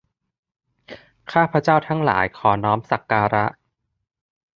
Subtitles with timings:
[1.31, 3.45] ข้าพเจ้าทั้งหลายขอน้อมสักการะ